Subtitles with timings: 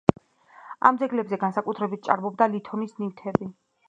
[0.89, 3.51] ამ ძეგლებზე განსაკუთრებით ჭარბობდა ლითონის ნივთები.